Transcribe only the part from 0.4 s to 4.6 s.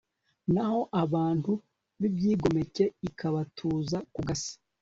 naho abantu b'ibyigomeke ikabatuza ku gasi